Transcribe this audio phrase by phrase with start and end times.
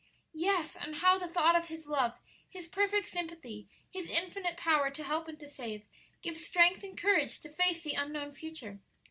[0.33, 2.17] "Yes; and how the thought of His love,
[2.49, 5.85] His perfect sympathy, His infinite power to help and to save,
[6.23, 8.79] gives strength and courage to face the unknown future.